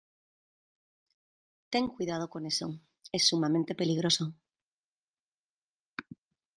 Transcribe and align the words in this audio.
Ten 1.73 1.85
cuidado 1.95 2.25
con 2.33 2.41
eso. 2.51 2.67
Es 3.17 3.23
sumamente 3.31 3.71
peligroso. 3.75 4.33